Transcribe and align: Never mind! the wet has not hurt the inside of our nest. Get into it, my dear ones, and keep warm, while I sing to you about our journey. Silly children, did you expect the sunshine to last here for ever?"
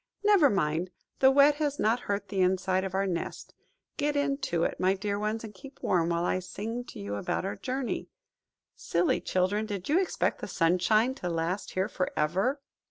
Never 0.23 0.49
mind! 0.49 0.89
the 1.19 1.29
wet 1.29 1.57
has 1.57 1.77
not 1.77 1.99
hurt 2.09 2.29
the 2.29 2.41
inside 2.41 2.83
of 2.83 2.95
our 2.95 3.05
nest. 3.05 3.53
Get 3.97 4.15
into 4.15 4.63
it, 4.63 4.79
my 4.79 4.95
dear 4.95 5.19
ones, 5.19 5.43
and 5.43 5.53
keep 5.53 5.77
warm, 5.83 6.09
while 6.09 6.25
I 6.25 6.39
sing 6.39 6.85
to 6.85 6.99
you 6.99 7.17
about 7.17 7.45
our 7.45 7.55
journey. 7.55 8.09
Silly 8.75 9.21
children, 9.21 9.67
did 9.67 9.89
you 9.89 9.99
expect 10.01 10.41
the 10.41 10.47
sunshine 10.47 11.13
to 11.21 11.29
last 11.29 11.73
here 11.73 11.87
for 11.87 12.09
ever?" 12.17 12.59